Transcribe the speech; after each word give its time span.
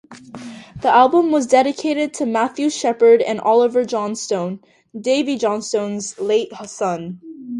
The 0.81 0.87
album 0.89 1.29
was 1.31 1.45
dedicated 1.45 2.11
to 2.15 2.25
Matthew 2.25 2.71
Shepard 2.71 3.21
and 3.21 3.39
Oliver 3.39 3.85
Johnstone, 3.85 4.59
Davey 4.99 5.37
Johnstone's 5.37 6.19
late 6.19 6.51
son. 6.65 7.19